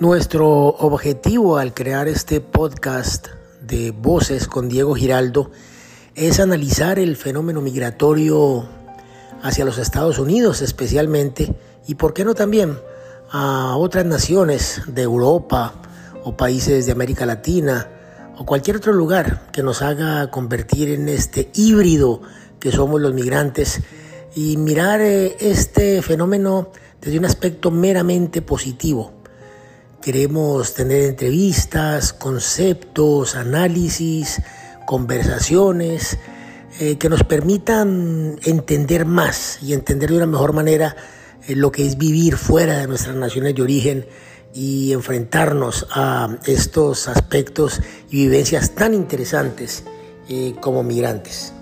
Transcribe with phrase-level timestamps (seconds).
[0.00, 3.28] Nuestro objetivo al crear este podcast
[3.62, 5.52] de Voces con Diego Giraldo
[6.16, 8.68] es analizar el fenómeno migratorio
[9.40, 11.54] hacia los Estados Unidos especialmente
[11.86, 12.76] y por qué no también
[13.30, 15.74] a otras naciones de Europa
[16.24, 17.88] o países de América Latina
[18.36, 22.20] o cualquier otro lugar que nos haga convertir en este híbrido
[22.58, 23.80] que somos los migrantes
[24.34, 29.12] y mirar eh, este fenómeno desde un aspecto meramente positivo
[30.04, 34.42] Queremos tener entrevistas, conceptos, análisis,
[34.84, 36.18] conversaciones
[36.78, 40.94] eh, que nos permitan entender más y entender de una mejor manera
[41.48, 44.06] eh, lo que es vivir fuera de nuestras naciones de origen
[44.52, 49.84] y enfrentarnos a estos aspectos y vivencias tan interesantes
[50.28, 51.54] eh, como migrantes.